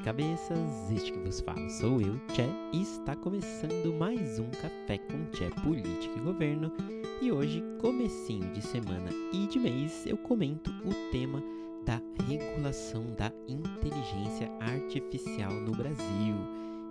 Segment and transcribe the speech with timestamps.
[0.00, 5.24] cabeças, este que vos fala sou eu, Tché, e está começando mais um Café com
[5.30, 6.72] Tché Política e Governo.
[7.20, 11.42] E hoje, comecinho de semana e de mês, eu comento o tema
[11.84, 16.34] da regulação da inteligência artificial no Brasil.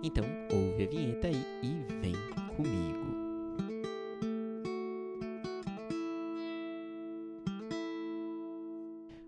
[0.02, 2.14] Então, ouve a vinheta aí e vem
[2.56, 3.29] comigo.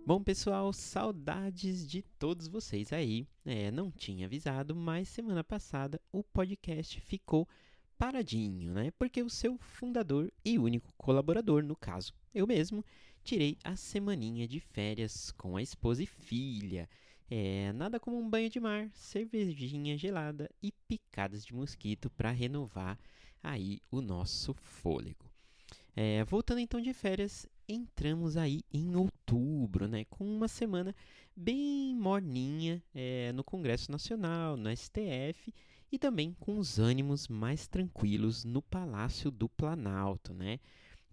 [0.05, 3.25] Bom, pessoal, saudades de todos vocês aí.
[3.45, 7.49] É, não tinha avisado, mas semana passada o podcast ficou
[7.97, 8.91] paradinho, né?
[8.99, 12.85] Porque o seu fundador e único colaborador, no caso, eu mesmo,
[13.23, 16.89] tirei a semaninha de férias com a esposa e filha.
[17.31, 22.99] É, nada como um banho de mar, cervejinha gelada e picadas de mosquito para renovar
[23.41, 25.31] aí o nosso fôlego.
[25.95, 30.95] É, voltando então de férias, entramos aí em outubro, né, com uma semana
[31.35, 35.53] bem morninha é, no Congresso Nacional, no STF
[35.91, 40.59] e também com os ânimos mais tranquilos no Palácio do Planalto, né.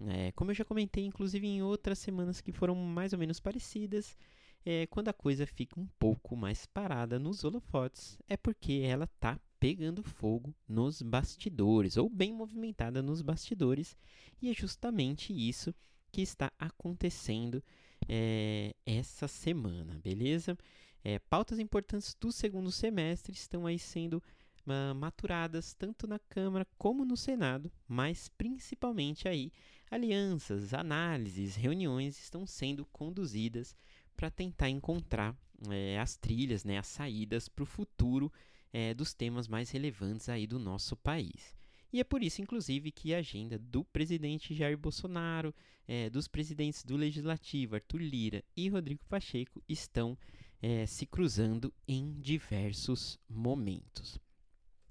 [0.08, 4.18] É, como eu já comentei, inclusive em outras semanas que foram mais ou menos parecidas,
[4.66, 9.40] é, quando a coisa fica um pouco mais parada nos holofotes, é porque ela tá
[9.60, 13.98] pegando fogo nos bastidores, ou bem movimentada nos bastidores,
[14.42, 15.74] e é justamente isso
[16.12, 17.64] que está acontecendo
[18.08, 20.58] é, essa semana, beleza?
[21.04, 24.22] É, pautas importantes do segundo semestre estão aí sendo
[24.68, 29.52] uh, maturadas tanto na Câmara como no Senado, mas principalmente aí
[29.90, 33.76] alianças, análises, reuniões estão sendo conduzidas
[34.16, 35.36] para tentar encontrar
[35.70, 38.32] é, as trilhas, né, as saídas para o futuro
[38.72, 41.58] é, dos temas mais relevantes aí do nosso país.
[41.92, 45.54] E é por isso, inclusive, que a agenda do presidente Jair Bolsonaro,
[45.88, 50.18] é, dos presidentes do Legislativo, Arthur Lira e Rodrigo Pacheco, estão
[50.62, 54.20] é, se cruzando em diversos momentos.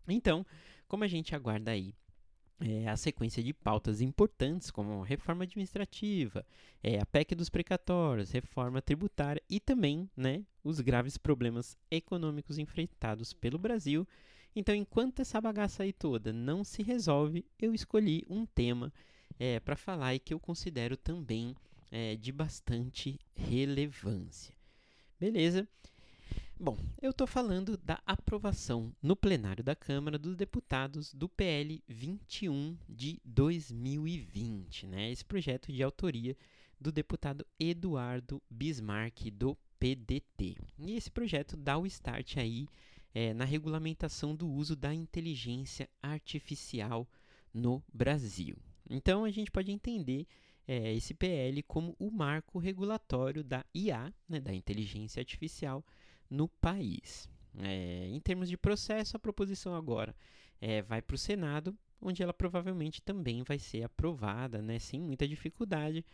[0.08, 0.44] Então,
[0.88, 1.94] como a gente aguarda aí
[2.60, 6.44] é, a sequência de pautas importantes, como reforma administrativa,
[6.82, 13.32] é, a PEC dos precatórios, reforma tributária e também né, os graves problemas econômicos enfrentados
[13.32, 14.06] pelo Brasil.
[14.54, 18.92] Então, enquanto essa bagaça aí toda não se resolve, eu escolhi um tema
[19.38, 21.54] é, para falar e que eu considero também
[21.90, 24.54] é, de bastante relevância.
[25.18, 25.68] Beleza?
[26.60, 32.76] Bom, eu estou falando da aprovação no plenário da Câmara dos Deputados do PL 21
[32.88, 35.08] de 2020, né?
[35.12, 36.36] Esse projeto de autoria
[36.80, 40.56] do deputado Eduardo Bismarck do PDT.
[40.78, 42.66] E esse projeto dá o start aí
[43.14, 47.08] é, na regulamentação do uso da inteligência artificial
[47.52, 48.56] no Brasil.
[48.88, 50.26] Então a gente pode entender
[50.66, 55.84] é, esse PL como o marco regulatório da IA, né, da inteligência artificial,
[56.28, 57.28] no país.
[57.58, 60.14] É, em termos de processo, a proposição agora
[60.60, 65.26] é, vai para o Senado, onde ela provavelmente também vai ser aprovada, né, sem muita
[65.26, 66.04] dificuldade.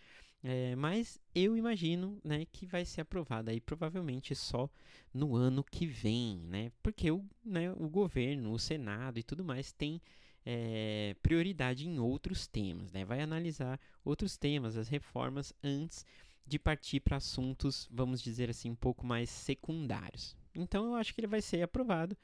[0.47, 4.69] É, mas eu imagino né, que vai ser aprovada aí provavelmente só
[5.13, 6.71] no ano que vem, né?
[6.83, 10.03] Porque o, né, o governo, o Senado e tudo mais tem
[10.45, 13.07] é, prioridade em outros temas, né?
[13.07, 16.05] Vai analisar outros temas, as reformas, antes
[16.47, 20.37] de partir para assuntos, vamos dizer assim, um pouco mais secundários.
[20.55, 22.15] Então eu acho que ele vai ser aprovado,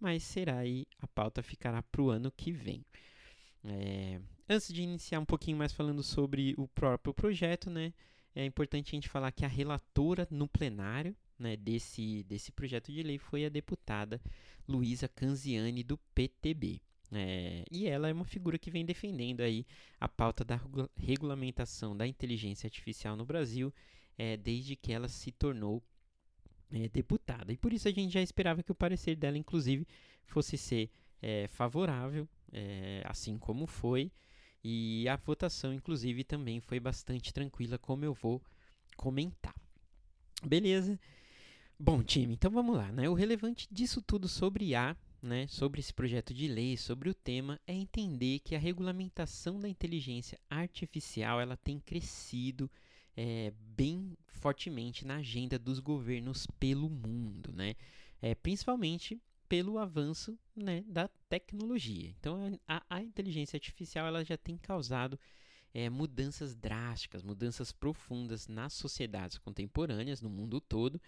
[0.00, 2.84] mas será aí, a pauta ficará para o ano que vem.
[3.64, 7.92] É, antes de iniciar um pouquinho mais falando sobre o próprio projeto, né,
[8.34, 13.02] é importante a gente falar que a relatora no plenário né, desse, desse projeto de
[13.02, 14.20] lei foi a deputada
[14.66, 16.80] Luísa Canziani, do PTB.
[17.10, 19.66] É, e ela é uma figura que vem defendendo aí
[19.98, 20.60] a pauta da
[20.94, 23.72] regulamentação da inteligência artificial no Brasil
[24.18, 25.82] é, desde que ela se tornou
[26.70, 27.52] é, deputada.
[27.52, 29.86] E por isso a gente já esperava que o parecer dela, inclusive,
[30.26, 30.90] fosse ser
[31.22, 34.10] é, favorável, é, assim como foi.
[34.62, 38.42] E a votação, inclusive, também foi bastante tranquila, como eu vou
[38.96, 39.54] comentar.
[40.44, 40.98] Beleza?
[41.78, 42.90] Bom, time, então vamos lá.
[42.90, 43.08] Né?
[43.08, 47.60] O relevante disso tudo sobre a né, sobre esse projeto de lei, sobre o tema,
[47.66, 52.70] é entender que a regulamentação da inteligência artificial ela tem crescido
[53.16, 57.74] é, bem fortemente na agenda dos governos pelo mundo, né?
[58.22, 62.14] É, principalmente pelo avanço né, da tecnologia.
[62.18, 65.18] Então, a, a, inteligência artificial ela já tem causado
[65.72, 71.00] é, mudanças drásticas, mudanças profundas nas sociedades contemporâneas, no mundo todo,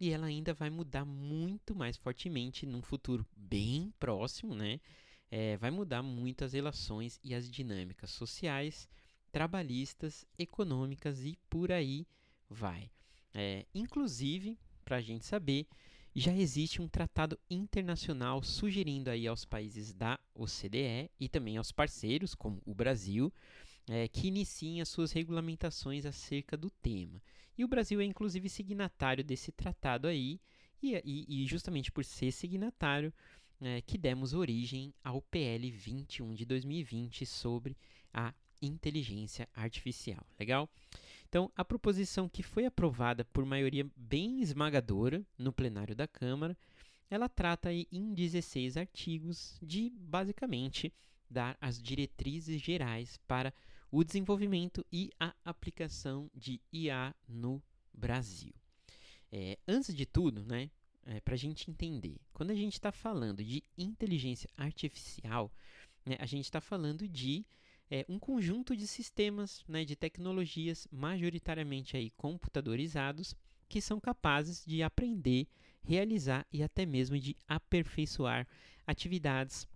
[0.00, 4.80] e ela ainda vai mudar muito mais fortemente num futuro bem próximo, né?
[5.30, 8.88] É, vai mudar muito as relações e as dinâmicas sociais,
[9.32, 12.06] trabalhistas, econômicas e por aí
[12.48, 12.90] vai.
[13.32, 15.66] É, inclusive, para a gente saber
[16.14, 22.34] já existe um tratado internacional sugerindo aí aos países da OCDE e também aos parceiros,
[22.34, 23.32] como o Brasil,
[23.88, 27.20] é, que iniciem as suas regulamentações acerca do tema.
[27.58, 30.40] E o Brasil é inclusive signatário desse tratado aí,
[30.82, 33.12] e, e, e justamente por ser signatário,
[33.60, 37.76] é, que demos origem ao PL 21 de 2020 sobre
[38.12, 40.24] a inteligência artificial.
[40.38, 40.68] Legal?
[41.34, 46.56] Então, a proposição que foi aprovada por maioria bem esmagadora no plenário da Câmara,
[47.10, 50.92] ela trata em 16 artigos de basicamente
[51.28, 53.52] dar as diretrizes gerais para
[53.90, 57.60] o desenvolvimento e a aplicação de IA no
[57.92, 58.54] Brasil.
[59.32, 60.70] É, antes de tudo, né,
[61.04, 65.50] é, para a gente entender, quando a gente está falando de inteligência artificial,
[66.06, 67.44] né, a gente está falando de
[67.90, 73.34] é, um conjunto de sistemas, né, de tecnologias majoritariamente aí computadorizados
[73.68, 75.46] que são capazes de aprender,
[75.82, 78.46] realizar e até mesmo de aperfeiçoar
[78.86, 79.66] atividades,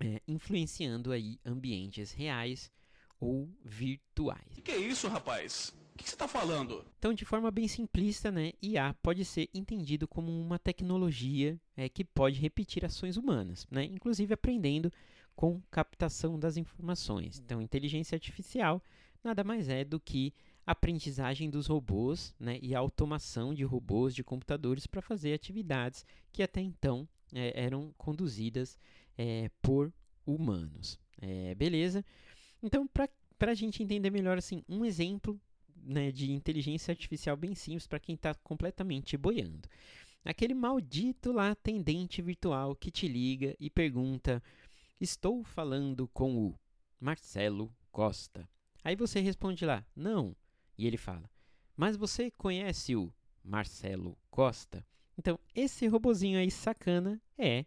[0.00, 2.70] é, influenciando aí ambientes reais
[3.20, 4.58] ou virtuais.
[4.58, 5.74] O que é isso, rapaz?
[5.94, 6.84] O que você está falando?
[6.98, 12.04] Então, de forma bem simplista, né, IA pode ser entendido como uma tecnologia é, que
[12.04, 14.92] pode repetir ações humanas, né, inclusive aprendendo
[15.38, 17.38] com captação das informações.
[17.38, 18.82] Então, inteligência artificial
[19.22, 20.34] nada mais é do que
[20.66, 26.60] aprendizagem dos robôs né, e automação de robôs, de computadores para fazer atividades que até
[26.60, 28.76] então é, eram conduzidas
[29.16, 29.92] é, por
[30.26, 30.98] humanos.
[31.22, 32.04] É, beleza?
[32.60, 35.40] Então, para a gente entender melhor, assim, um exemplo
[35.84, 39.68] né, de inteligência artificial bem simples para quem está completamente boiando.
[40.24, 44.42] Aquele maldito lá atendente virtual que te liga e pergunta:
[45.00, 46.58] Estou falando com o
[46.98, 48.48] Marcelo Costa.
[48.82, 50.34] Aí você responde lá: Não.
[50.76, 51.30] E ele fala:
[51.76, 53.12] Mas você conhece o
[53.44, 54.84] Marcelo Costa?
[55.16, 57.64] Então, esse robozinho aí sacana é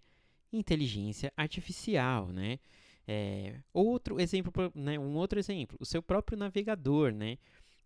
[0.51, 2.59] inteligência artificial, né?
[3.07, 7.37] É, outro exemplo, né, um outro exemplo, o seu próprio navegador, né?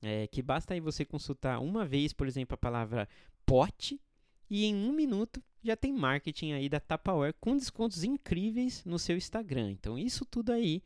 [0.01, 3.07] É, que basta aí você consultar uma vez, por exemplo, a palavra
[3.45, 4.01] pote
[4.50, 9.18] e em um minuto já tem marketing aí da Tupperware com descontos incríveis no seu
[9.18, 9.71] Instagram.
[9.71, 10.83] Então isso tudo aí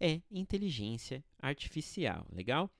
[0.00, 2.70] é inteligência artificial, legal?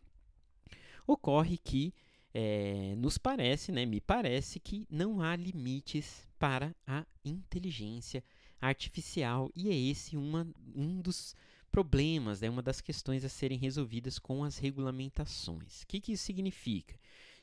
[1.06, 1.92] Ocorre que
[2.34, 8.24] é, nos parece, né, me parece que não há limites para a inteligência
[8.60, 11.36] artificial e é esse uma, um dos
[11.70, 15.82] problemas, né, uma das questões a serem resolvidas com as regulamentações.
[15.82, 16.98] O que, que isso significa?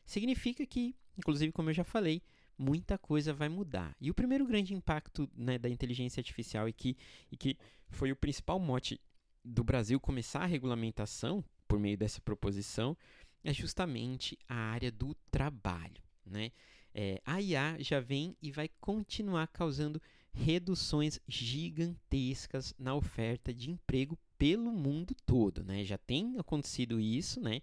[0.06, 2.22] Significa que, inclusive, como eu já falei,
[2.60, 3.96] muita coisa vai mudar.
[4.02, 6.98] E o primeiro grande impacto né, da inteligência artificial e que,
[7.32, 7.58] e que
[7.90, 9.00] foi o principal mote
[9.44, 12.98] do Brasil começar a regulamentação por meio dessa proposição
[13.44, 16.04] é justamente a área do trabalho.
[16.26, 16.52] Né?
[16.94, 20.02] É, a IA já vem e vai continuar causando
[20.34, 25.84] reduções gigantescas na oferta de emprego pelo mundo todo, né?
[25.84, 27.62] Já tem acontecido isso, né?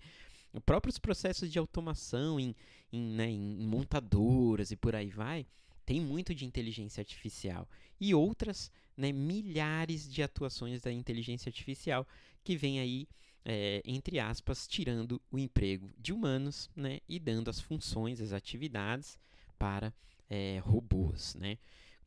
[0.57, 2.57] Os próprios processos de automação em,
[2.91, 5.47] em, né, em montadoras e por aí vai,
[5.85, 7.69] tem muito de inteligência artificial.
[8.01, 12.09] E outras, né, milhares de atuações da inteligência artificial
[12.43, 13.07] que vem aí,
[13.45, 19.19] é, entre aspas, tirando o emprego de humanos né, e dando as funções, as atividades
[19.59, 19.93] para
[20.31, 21.35] é, robôs.
[21.35, 21.59] Né?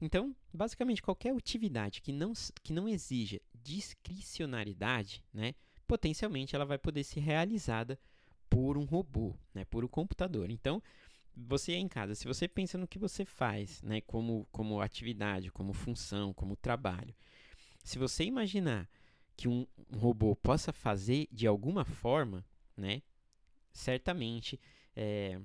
[0.02, 2.34] Então, basicamente, qualquer atividade que não,
[2.64, 5.54] que não exija discricionariedade, né,
[5.88, 8.00] potencialmente ela vai poder ser realizada
[8.50, 10.50] por um robô, né, por um computador.
[10.50, 10.82] Então,
[11.36, 15.74] você em casa, se você pensa no que você faz, né, como, como atividade, como
[15.74, 17.14] função, como trabalho,
[17.84, 18.90] se você imaginar
[19.38, 23.02] que um, um robô possa fazer de alguma forma, né,
[23.72, 24.60] certamente
[24.96, 25.40] é,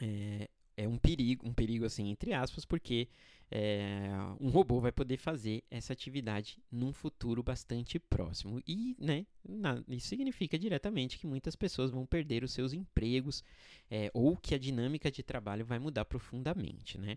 [0.00, 3.08] é, é um perigo, um perigo assim entre aspas, porque
[3.50, 4.08] é,
[4.40, 8.60] um robô vai poder fazer essa atividade num futuro bastante próximo.
[8.66, 13.44] E né, na, isso significa diretamente que muitas pessoas vão perder os seus empregos
[13.90, 16.98] é, ou que a dinâmica de trabalho vai mudar profundamente.
[16.98, 17.16] Né?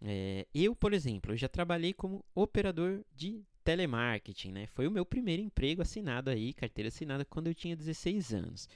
[0.00, 4.52] É, eu, por exemplo, eu já trabalhei como operador de telemarketing.
[4.52, 4.66] Né?
[4.68, 8.68] Foi o meu primeiro emprego assinado aí, carteira assinada, quando eu tinha 16 anos.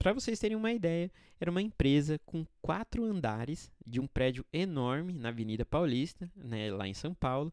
[0.00, 5.12] Para vocês terem uma ideia, era uma empresa com quatro andares de um prédio enorme
[5.12, 7.52] na Avenida Paulista, né, lá em São Paulo,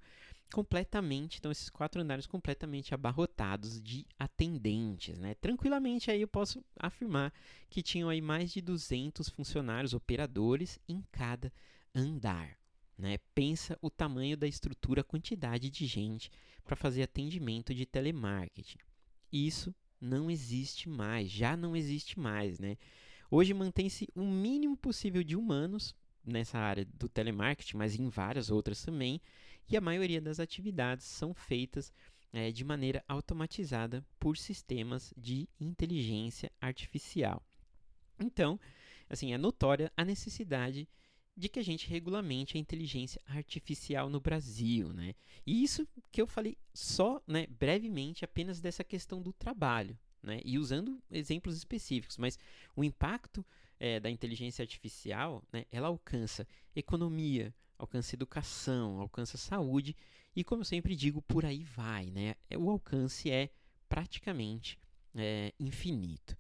[0.54, 5.36] completamente, então esses quatro andares completamente abarrotados de atendentes, né?
[5.36, 7.34] Tranquilamente aí eu posso afirmar
[7.70, 11.51] que tinham aí mais de 200 funcionários operadores em cada
[11.94, 12.58] andar,
[12.98, 13.18] né?
[13.36, 16.32] Pensa o tamanho da estrutura, a quantidade de gente
[16.63, 18.80] para fazer atendimento de telemarketing.
[19.34, 22.77] Isso não existe mais, já não existe mais, né?
[23.30, 28.84] Hoje mantém-se o mínimo possível de humanos nessa área do telemarketing, mas em várias outras
[28.84, 29.22] também,
[29.70, 31.92] e a maioria das atividades são feitas
[32.32, 37.44] é, de maneira automatizada por sistemas de inteligência artificial.
[38.20, 38.60] Então,
[39.10, 40.88] assim, é notória a necessidade
[41.38, 45.13] de que a gente regulamente a inteligência artificial no Brasil, né?
[45.46, 50.41] E isso que eu falei só, né, brevemente, apenas dessa questão do trabalho, né?
[50.44, 52.39] E usando exemplos específicos, mas
[52.75, 53.46] o impacto
[53.79, 59.96] é, da inteligência artificial, né, ela alcança economia, alcança educação, alcança saúde
[60.36, 62.36] e, como eu sempre digo, por aí vai, né?
[62.58, 63.51] O alcance é
[63.88, 64.79] praticamente
[65.15, 66.36] é, infinito.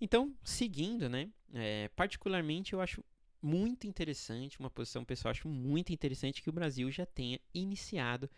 [0.00, 1.30] Então, seguindo, né?
[1.52, 3.02] É, particularmente, eu acho
[3.40, 8.28] muito interessante, uma posição pessoal, acho muito interessante que o Brasil já tenha iniciado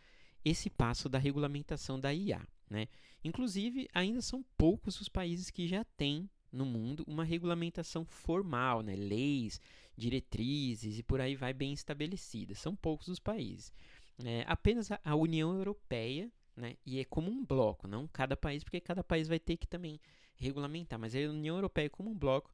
[0.45, 2.47] esse passo da regulamentação da IA.
[2.69, 2.88] Né?
[3.25, 8.95] Inclusive, ainda são poucos os países que já têm no mundo uma regulamentação formal, né?
[8.97, 9.61] leis,
[9.97, 12.59] diretrizes e por aí vai bem estabelecidas.
[12.59, 13.73] São poucos os países.
[14.25, 16.76] É, apenas a, a União Europeia, né?
[16.85, 20.00] e é como um bloco, não cada país, porque cada país vai ter que também
[20.37, 22.50] regulamentar, mas a União Europeia como um bloco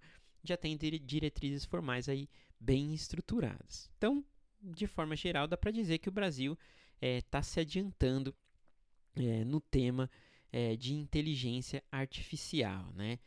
[0.48, 3.90] já tem diretrizes formais aí bem estruturadas.
[3.96, 4.24] Então,
[4.62, 6.58] de forma geral, dá para dizer que o Brasil
[7.00, 8.34] está é, se adiantando
[9.16, 10.10] é, no tema
[10.52, 13.18] é, de inteligência artificial, né?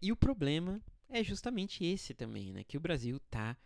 [0.00, 2.62] E o problema é justamente esse também, né?
[2.62, 3.56] Que o Brasil está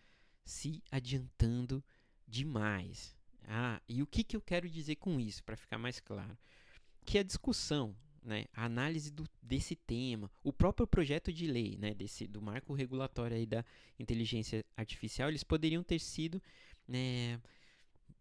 [0.42, 1.84] se adiantando
[2.26, 3.14] demais.
[3.42, 6.36] Ah, e o que, que eu quero dizer com isso, para ficar mais claro?
[7.04, 11.94] Que a discussão né, a análise do, desse tema, o próprio projeto de lei, né,
[11.94, 13.64] desse, do marco regulatório aí da
[13.98, 16.42] inteligência artificial, eles poderiam ter sido
[16.86, 17.40] né,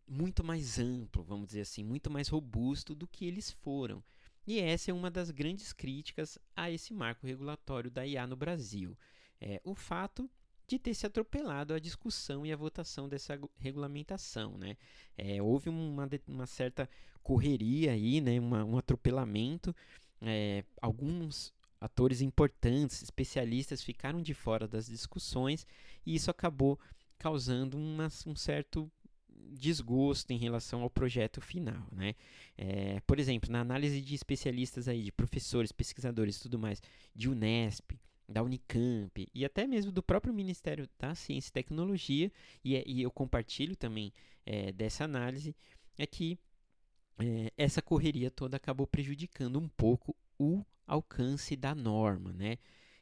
[0.07, 4.03] muito mais amplo, vamos dizer assim, muito mais robusto do que eles foram.
[4.45, 8.97] E essa é uma das grandes críticas a esse marco regulatório da IA no Brasil.
[9.41, 10.29] É, o fato
[10.67, 14.57] de ter se atropelado a discussão e a votação dessa regulamentação.
[14.57, 14.75] Né?
[15.17, 16.89] É, houve uma, uma certa
[17.23, 18.39] correria aí, né?
[18.39, 19.75] Uma, um atropelamento.
[20.21, 25.65] É, alguns atores importantes, especialistas, ficaram de fora das discussões
[26.05, 26.79] e isso acabou
[27.19, 28.91] causando uma, um certo
[29.29, 32.15] desgosto em relação ao projeto final, né?
[32.57, 36.81] É, por exemplo, na análise de especialistas aí, de professores, pesquisadores tudo mais,
[37.15, 37.91] de Unesp,
[38.27, 42.31] da Unicamp e até mesmo do próprio Ministério da Ciência e Tecnologia,
[42.63, 44.11] e, é, e eu compartilho também
[44.45, 45.55] é, dessa análise,
[45.97, 46.37] é que
[47.19, 52.57] é, essa correria toda acabou prejudicando um pouco o alcance da norma, né?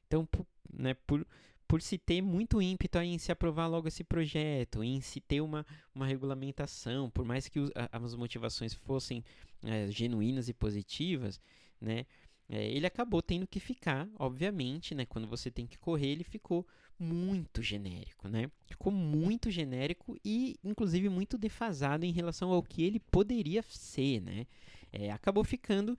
[0.08, 1.26] Então, por, né, por,
[1.68, 5.66] por se ter muito ímpeto em se aprovar logo esse projeto, em se ter uma,
[5.94, 9.24] uma regulamentação, por mais que os, as motivações fossem
[9.64, 11.42] é, genuínas e positivas,
[11.82, 12.06] né?
[12.48, 15.06] É, ele acabou tendo que ficar, obviamente, né?
[15.06, 16.66] Quando você tem que correr, ele ficou
[17.00, 18.50] muito genérico, né?
[18.68, 24.46] Ficou muito genérico e, inclusive, muito defasado em relação ao que ele poderia ser, né?
[24.92, 25.98] É, acabou ficando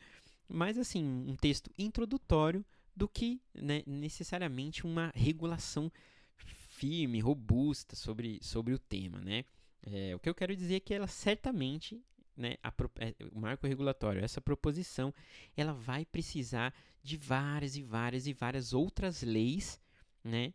[0.48, 5.92] mais assim um texto introdutório do que né, necessariamente uma regulação
[6.36, 9.44] firme, robusta sobre, sobre o tema, né?
[9.82, 12.00] É, o que eu quero dizer é que ela certamente
[12.36, 15.12] né, a, é, o marco regulatório, essa proposição,
[15.56, 19.80] ela vai precisar de várias e várias e várias outras leis,
[20.22, 20.52] né,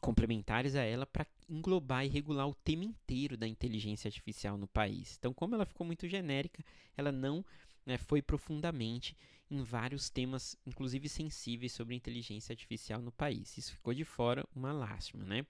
[0.00, 5.16] complementares a ela para englobar e regular o tema inteiro da inteligência artificial no país.
[5.18, 6.64] Então, como ela ficou muito genérica,
[6.96, 7.44] ela não
[7.86, 9.16] né, foi profundamente
[9.50, 13.56] em vários temas, inclusive sensíveis sobre inteligência artificial no país.
[13.56, 15.46] Isso ficou de fora uma lástima, né?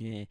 [0.00, 0.26] É,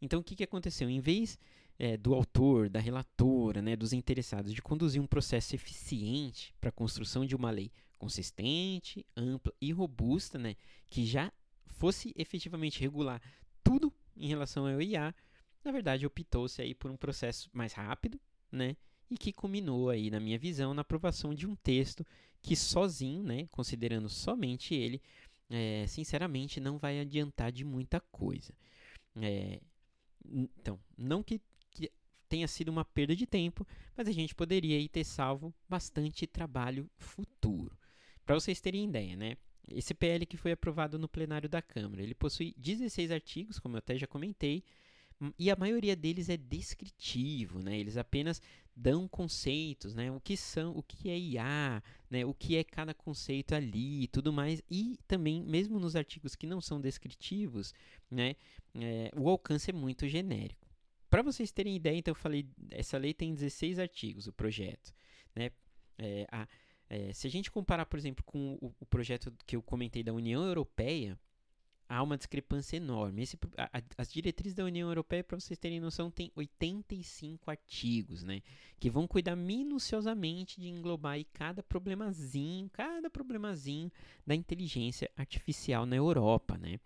[0.00, 0.88] então, o que, que aconteceu?
[0.88, 1.38] Em vez
[1.78, 6.72] é, do autor, da relatora, né, dos interessados, de conduzir um processo eficiente para a
[6.72, 10.56] construção de uma lei consistente, ampla e robusta, né,
[10.90, 11.32] que já
[11.66, 13.22] fosse efetivamente regular
[13.62, 15.14] tudo em relação ao IA,
[15.64, 18.20] na verdade optou-se aí por um processo mais rápido,
[18.50, 18.76] né,
[19.10, 22.04] e que culminou aí, na minha visão, na aprovação de um texto
[22.42, 25.00] que sozinho, né, considerando somente ele,
[25.50, 28.52] é, sinceramente não vai adiantar de muita coisa.
[29.16, 29.60] É,
[30.24, 31.40] então, não que
[32.28, 33.66] tenha sido uma perda de tempo,
[33.96, 37.76] mas a gente poderia ter salvo bastante trabalho futuro.
[38.24, 39.36] Para vocês terem ideia, né?
[39.70, 43.78] Esse PL que foi aprovado no plenário da Câmara, ele possui 16 artigos, como eu
[43.78, 44.62] até já comentei,
[45.20, 47.78] hum, e a maioria deles é descritivo, né?
[47.78, 48.40] Eles apenas
[48.74, 50.10] dão conceitos, né?
[50.12, 52.24] O que são, o que é IA, né?
[52.24, 54.62] O que é cada conceito ali, e tudo mais.
[54.70, 57.74] E também, mesmo nos artigos que não são descritivos,
[58.10, 58.36] né?
[58.74, 60.67] É, o alcance é muito genérico.
[61.10, 64.92] Para vocês terem ideia, então eu falei, essa lei tem 16 artigos, o projeto.
[65.34, 65.50] Né?
[65.98, 66.46] É, a,
[66.90, 70.12] é, se a gente comparar, por exemplo, com o, o, projeto que eu comentei da
[70.12, 71.18] União Europeia,
[71.88, 73.22] há uma discrepância enorme.
[73.22, 78.22] Esse, a, a, as diretrizes da União Europeia, para vocês terem noção, tem 85 artigos,
[78.22, 78.42] né?
[78.78, 83.90] Que vão cuidar minuciosamente de englobar aí cada problemazinho, cada problemazinho
[84.26, 86.78] da inteligência artificial na Europa, né?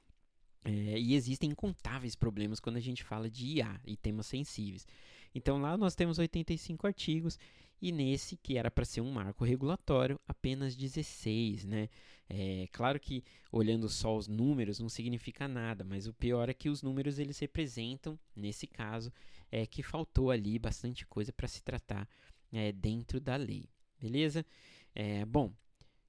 [0.64, 4.86] É, e existem incontáveis problemas quando a gente fala de IA e temas sensíveis.
[5.34, 7.38] Então lá nós temos 85 artigos
[7.80, 11.88] e nesse, que era para ser um marco regulatório, apenas 16, né?
[12.28, 16.70] É, claro que olhando só os números não significa nada, mas o pior é que
[16.70, 19.12] os números eles representam, nesse caso,
[19.50, 22.08] é que faltou ali bastante coisa para se tratar
[22.52, 23.68] é, dentro da lei,
[24.00, 24.46] beleza?
[24.94, 25.52] É, bom,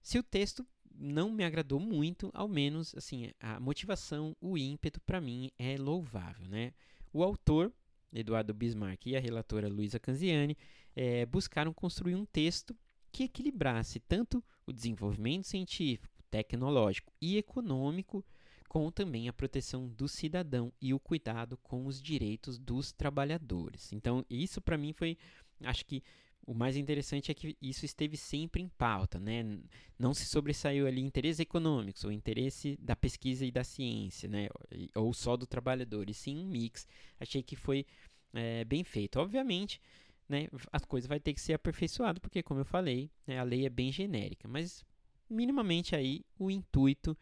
[0.01, 5.21] se o texto não me agradou muito, ao menos assim a motivação, o ímpeto para
[5.21, 6.73] mim é louvável, né?
[7.11, 7.71] O autor
[8.11, 10.57] Eduardo Bismarck e a relatora Luísa Canziani
[10.95, 12.75] é, buscaram construir um texto
[13.11, 18.25] que equilibrasse tanto o desenvolvimento científico, tecnológico e econômico,
[18.67, 23.93] com também a proteção do cidadão e o cuidado com os direitos dos trabalhadores.
[23.93, 25.15] Então, isso para mim foi,
[25.61, 26.01] acho que
[26.45, 29.59] o mais interessante é que isso esteve sempre em pauta, né?
[29.97, 34.49] Não se sobressaiu ali interesses econômicos ou interesse da pesquisa e da ciência, né?
[34.95, 36.87] Ou só do trabalhador, e sim um mix.
[37.19, 37.85] Achei que foi
[38.33, 39.19] é, bem feito.
[39.19, 39.79] Obviamente,
[40.27, 43.65] né, a coisa vai ter que ser aperfeiçoada, porque, como eu falei, né, a lei
[43.65, 44.83] é bem genérica, mas
[45.29, 47.17] minimamente aí o intuito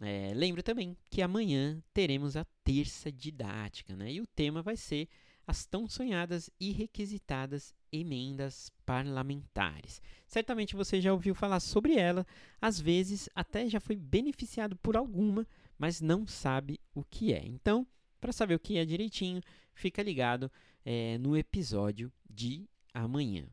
[0.00, 4.14] É, lembro também que amanhã teremos a terça didática, né?
[4.14, 5.08] E o tema vai ser
[5.50, 10.00] as tão sonhadas e requisitadas emendas parlamentares.
[10.24, 12.24] Certamente você já ouviu falar sobre ela,
[12.62, 15.44] às vezes até já foi beneficiado por alguma,
[15.76, 17.44] mas não sabe o que é.
[17.44, 17.84] Então,
[18.20, 19.42] para saber o que é direitinho,
[19.74, 20.48] fica ligado
[20.84, 23.44] é, no episódio de amanhã.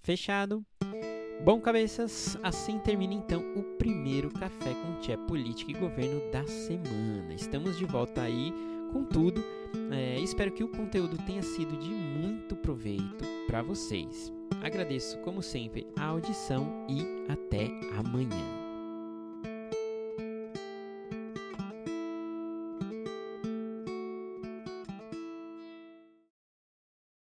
[0.00, 0.66] Fechado?
[1.44, 7.32] Bom, cabeças, assim termina então o primeiro Café com Tchê Política e Governo da semana.
[7.32, 9.42] Estamos de volta aí com tudo.
[9.90, 14.32] É, espero que o conteúdo tenha sido de muito proveito para vocês.
[14.62, 17.66] Agradeço, como sempre, a audição e até
[17.98, 18.61] amanhã.